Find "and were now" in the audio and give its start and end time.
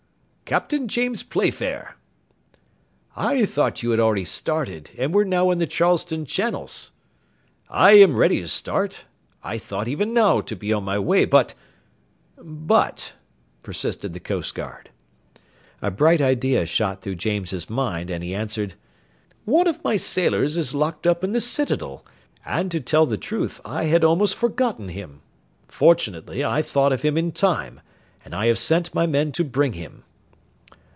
4.97-5.49